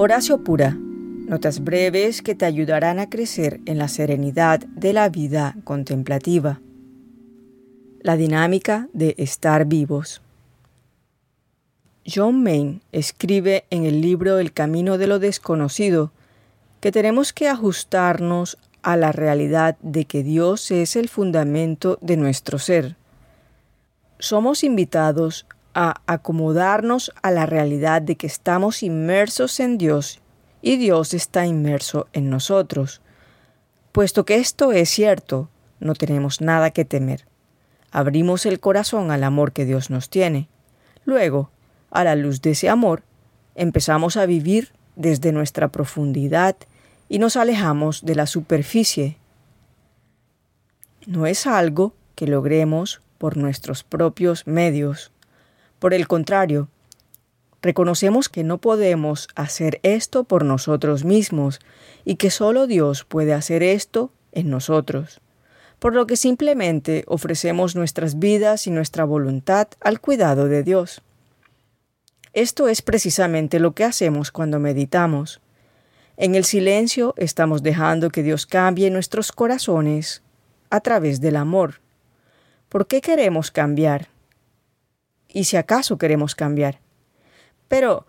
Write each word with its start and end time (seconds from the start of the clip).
Horacio 0.00 0.44
Pura. 0.44 0.76
Notas 0.78 1.64
breves 1.64 2.22
que 2.22 2.36
te 2.36 2.44
ayudarán 2.44 3.00
a 3.00 3.10
crecer 3.10 3.58
en 3.66 3.78
la 3.78 3.88
serenidad 3.88 4.60
de 4.60 4.92
la 4.92 5.08
vida 5.08 5.56
contemplativa. 5.64 6.60
La 8.02 8.16
dinámica 8.16 8.86
de 8.92 9.16
estar 9.18 9.64
vivos. 9.64 10.22
John 12.06 12.44
Maine 12.44 12.80
escribe 12.92 13.64
en 13.70 13.86
el 13.86 14.00
libro 14.00 14.38
El 14.38 14.52
Camino 14.52 14.98
de 14.98 15.08
lo 15.08 15.18
Desconocido 15.18 16.12
que 16.80 16.92
tenemos 16.92 17.32
que 17.32 17.48
ajustarnos 17.48 18.56
a 18.82 18.96
la 18.96 19.10
realidad 19.10 19.78
de 19.82 20.04
que 20.04 20.22
Dios 20.22 20.70
es 20.70 20.94
el 20.94 21.08
fundamento 21.08 21.98
de 22.02 22.16
nuestro 22.16 22.60
ser. 22.60 22.94
Somos 24.20 24.62
invitados 24.62 25.44
a 25.80 26.02
acomodarnos 26.08 27.12
a 27.22 27.30
la 27.30 27.46
realidad 27.46 28.02
de 28.02 28.16
que 28.16 28.26
estamos 28.26 28.82
inmersos 28.82 29.60
en 29.60 29.78
Dios 29.78 30.20
y 30.60 30.76
Dios 30.76 31.14
está 31.14 31.46
inmerso 31.46 32.08
en 32.12 32.30
nosotros. 32.30 33.00
Puesto 33.92 34.24
que 34.24 34.38
esto 34.38 34.72
es 34.72 34.88
cierto, 34.90 35.50
no 35.78 35.94
tenemos 35.94 36.40
nada 36.40 36.72
que 36.72 36.84
temer. 36.84 37.26
Abrimos 37.92 38.44
el 38.44 38.58
corazón 38.58 39.12
al 39.12 39.22
amor 39.22 39.52
que 39.52 39.66
Dios 39.66 39.88
nos 39.88 40.10
tiene. 40.10 40.48
Luego, 41.04 41.52
a 41.92 42.02
la 42.02 42.16
luz 42.16 42.42
de 42.42 42.50
ese 42.50 42.68
amor, 42.68 43.04
empezamos 43.54 44.16
a 44.16 44.26
vivir 44.26 44.72
desde 44.96 45.30
nuestra 45.30 45.68
profundidad 45.68 46.56
y 47.08 47.20
nos 47.20 47.36
alejamos 47.36 48.04
de 48.04 48.16
la 48.16 48.26
superficie. 48.26 49.16
No 51.06 51.26
es 51.26 51.46
algo 51.46 51.94
que 52.16 52.26
logremos 52.26 53.00
por 53.16 53.36
nuestros 53.36 53.84
propios 53.84 54.44
medios. 54.44 55.12
Por 55.78 55.94
el 55.94 56.08
contrario, 56.08 56.68
reconocemos 57.62 58.28
que 58.28 58.44
no 58.44 58.58
podemos 58.58 59.28
hacer 59.34 59.80
esto 59.82 60.24
por 60.24 60.44
nosotros 60.44 61.04
mismos 61.04 61.60
y 62.04 62.16
que 62.16 62.30
solo 62.30 62.66
Dios 62.66 63.04
puede 63.04 63.32
hacer 63.32 63.62
esto 63.62 64.10
en 64.32 64.50
nosotros, 64.50 65.20
por 65.78 65.94
lo 65.94 66.06
que 66.06 66.16
simplemente 66.16 67.04
ofrecemos 67.06 67.76
nuestras 67.76 68.18
vidas 68.18 68.66
y 68.66 68.70
nuestra 68.70 69.04
voluntad 69.04 69.68
al 69.80 70.00
cuidado 70.00 70.48
de 70.48 70.62
Dios. 70.62 71.02
Esto 72.32 72.68
es 72.68 72.82
precisamente 72.82 73.58
lo 73.58 73.72
que 73.72 73.84
hacemos 73.84 74.30
cuando 74.30 74.58
meditamos. 74.58 75.40
En 76.16 76.34
el 76.34 76.44
silencio 76.44 77.14
estamos 77.16 77.62
dejando 77.62 78.10
que 78.10 78.22
Dios 78.22 78.46
cambie 78.46 78.90
nuestros 78.90 79.32
corazones 79.32 80.22
a 80.70 80.80
través 80.80 81.20
del 81.20 81.36
amor. 81.36 81.80
¿Por 82.68 82.86
qué 82.86 83.00
queremos 83.00 83.50
cambiar? 83.50 84.08
Y 85.32 85.44
si 85.44 85.56
acaso 85.56 85.98
queremos 85.98 86.34
cambiar. 86.34 86.80
Pero 87.68 88.06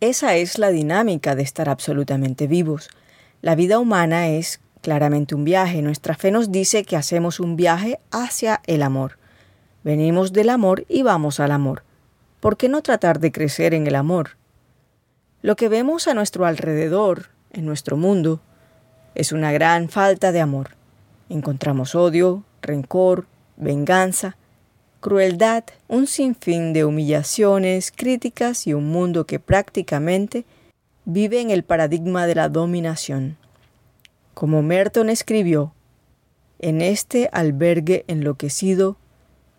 esa 0.00 0.36
es 0.36 0.58
la 0.58 0.70
dinámica 0.70 1.34
de 1.34 1.42
estar 1.42 1.68
absolutamente 1.68 2.46
vivos. 2.46 2.90
La 3.40 3.54
vida 3.54 3.78
humana 3.78 4.28
es 4.28 4.60
claramente 4.80 5.34
un 5.34 5.44
viaje. 5.44 5.82
Nuestra 5.82 6.14
fe 6.14 6.30
nos 6.30 6.52
dice 6.52 6.84
que 6.84 6.96
hacemos 6.96 7.40
un 7.40 7.56
viaje 7.56 8.00
hacia 8.10 8.60
el 8.66 8.82
amor. 8.82 9.18
Venimos 9.84 10.32
del 10.32 10.50
amor 10.50 10.84
y 10.88 11.02
vamos 11.02 11.40
al 11.40 11.50
amor. 11.52 11.82
¿Por 12.40 12.56
qué 12.56 12.68
no 12.68 12.82
tratar 12.82 13.20
de 13.20 13.32
crecer 13.32 13.74
en 13.74 13.86
el 13.86 13.94
amor? 13.94 14.36
Lo 15.40 15.56
que 15.56 15.68
vemos 15.68 16.08
a 16.08 16.14
nuestro 16.14 16.46
alrededor, 16.46 17.30
en 17.52 17.66
nuestro 17.66 17.96
mundo, 17.96 18.40
es 19.14 19.32
una 19.32 19.52
gran 19.52 19.88
falta 19.88 20.32
de 20.32 20.40
amor. 20.40 20.70
Encontramos 21.28 21.94
odio, 21.94 22.44
rencor, 22.60 23.26
venganza, 23.56 24.36
crueldad, 25.02 25.64
un 25.88 26.06
sinfín 26.06 26.72
de 26.72 26.84
humillaciones, 26.84 27.90
críticas 27.90 28.68
y 28.68 28.72
un 28.72 28.88
mundo 28.88 29.26
que 29.26 29.40
prácticamente 29.40 30.46
vive 31.04 31.40
en 31.40 31.50
el 31.50 31.64
paradigma 31.64 32.26
de 32.26 32.36
la 32.36 32.48
dominación. 32.48 33.36
Como 34.32 34.62
Merton 34.62 35.10
escribió, 35.10 35.74
en 36.60 36.80
este 36.80 37.28
albergue 37.32 38.04
enloquecido, 38.06 38.96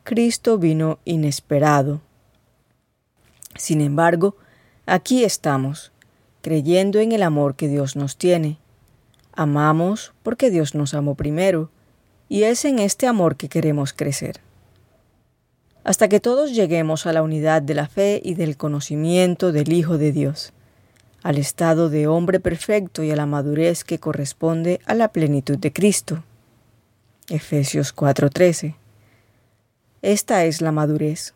Cristo 0.06 0.58
vino 0.58 1.00
inesperado. 1.04 2.00
Sin 3.56 3.82
embargo, 3.82 4.38
aquí 4.86 5.26
estamos, 5.26 5.92
creyendo 6.42 7.00
en 7.00 7.12
el 7.12 7.22
amor 7.22 7.56
que 7.56 7.68
Dios 7.68 7.98
nos 7.98 8.16
tiene. 8.16 8.60
Amamos 9.34 10.14
porque 10.24 10.50
Dios 10.50 10.74
nos 10.74 10.94
amó 10.94 11.16
primero, 11.16 11.70
y 12.30 12.44
es 12.44 12.64
en 12.64 12.80
este 12.80 13.08
amor 13.08 13.36
que 13.36 13.50
queremos 13.50 13.92
crecer 13.92 14.40
hasta 15.84 16.08
que 16.08 16.20
todos 16.20 16.54
lleguemos 16.54 17.06
a 17.06 17.14
la 17.14 17.24
unidad 17.24 17.62
de 17.62 17.74
la 17.74 17.88
fe 17.88 18.22
y 18.24 18.36
del 18.36 18.56
conocimiento 18.58 19.52
del 19.52 19.74
Hijo 19.74 19.98
de 19.98 20.12
Dios, 20.12 20.54
al 21.22 21.38
estado 21.38 21.90
de 21.90 22.08
hombre 22.08 22.40
perfecto 22.40 23.04
y 23.04 23.12
a 23.12 23.16
la 23.16 23.26
madurez 23.26 23.84
que 23.84 24.00
corresponde 24.00 24.80
a 24.86 24.94
la 24.94 25.10
plenitud 25.10 25.58
de 25.58 25.74
Cristo. 25.74 26.24
Efesios 27.30 27.94
4:13. 27.94 28.76
Esta 30.02 30.46
es 30.46 30.62
la 30.62 30.72
madurez, 30.72 31.34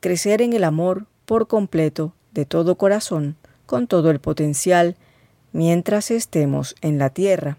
crecer 0.00 0.42
en 0.42 0.52
el 0.52 0.64
amor 0.64 1.06
por 1.24 1.48
completo, 1.48 2.14
de 2.32 2.44
todo 2.44 2.76
corazón, 2.76 3.36
con 3.66 3.86
todo 3.86 4.10
el 4.10 4.20
potencial, 4.20 4.96
mientras 5.52 6.10
estemos 6.10 6.74
en 6.80 6.98
la 6.98 7.10
tierra. 7.10 7.58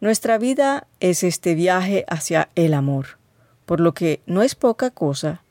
Nuestra 0.00 0.38
vida 0.38 0.86
es 1.00 1.22
este 1.22 1.54
viaje 1.54 2.04
hacia 2.08 2.50
el 2.54 2.74
amor 2.74 3.23
por 3.66 3.80
lo 3.80 3.94
que 3.94 4.20
no 4.26 4.42
es 4.42 4.54
poca 4.54 4.90
cosa 4.90 5.42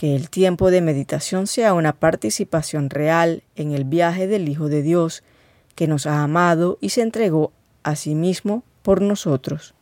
que 0.00 0.16
el 0.16 0.30
tiempo 0.30 0.70
de 0.70 0.80
meditación 0.80 1.46
sea 1.46 1.74
una 1.74 1.92
participación 1.92 2.88
real 2.88 3.42
en 3.54 3.72
el 3.72 3.84
viaje 3.84 4.26
del 4.26 4.48
Hijo 4.48 4.70
de 4.70 4.80
Dios, 4.80 5.22
que 5.74 5.86
nos 5.86 6.06
ha 6.06 6.22
amado 6.22 6.78
y 6.80 6.88
se 6.88 7.02
entregó 7.02 7.52
a 7.82 7.96
sí 7.96 8.14
mismo 8.14 8.62
por 8.80 9.02
nosotros. 9.02 9.74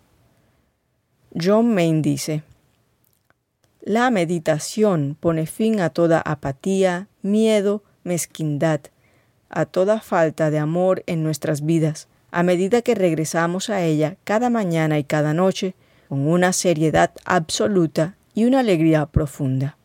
John 1.40 1.72
Main 1.72 2.02
dice, 2.02 2.42
La 3.80 4.10
meditación 4.10 5.16
pone 5.20 5.46
fin 5.46 5.78
a 5.80 5.90
toda 5.90 6.20
apatía, 6.20 7.06
miedo, 7.22 7.84
mezquindad, 8.02 8.80
a 9.50 9.66
toda 9.66 10.00
falta 10.00 10.50
de 10.50 10.58
amor 10.58 11.04
en 11.06 11.22
nuestras 11.22 11.64
vidas, 11.64 12.08
a 12.32 12.42
medida 12.42 12.82
que 12.82 12.96
regresamos 12.96 13.70
a 13.70 13.82
ella 13.82 14.16
cada 14.24 14.50
mañana 14.50 14.98
y 14.98 15.04
cada 15.04 15.32
noche, 15.32 15.76
con 16.08 16.26
una 16.26 16.52
seriedad 16.52 17.12
absoluta 17.24 18.14
y 18.34 18.44
una 18.44 18.60
alegría 18.60 19.06
profunda. 19.06 19.77